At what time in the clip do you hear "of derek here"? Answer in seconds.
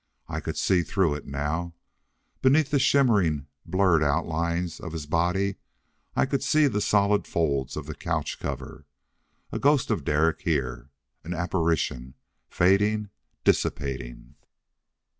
9.91-10.89